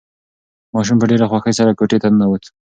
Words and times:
ماشوم 0.73 0.97
په 0.99 1.05
ډېرې 1.11 1.25
خوښۍ 1.31 1.53
سره 1.59 1.77
کوټې 1.79 1.97
ته 2.01 2.07
ننوت. 2.13 2.43